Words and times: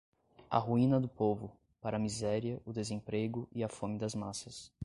a 0.49 0.57
ruína 0.57 0.99
do 0.99 1.07
povo, 1.07 1.55
para 1.79 1.97
a 1.97 1.99
miséria, 1.99 2.59
o 2.65 2.73
desemprego 2.73 3.47
e 3.53 3.63
a 3.63 3.69
fome 3.69 3.99
das 3.99 4.15
massas 4.15 4.73